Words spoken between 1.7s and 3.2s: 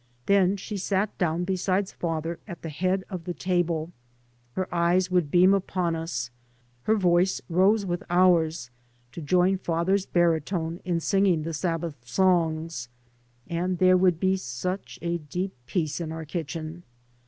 father at the head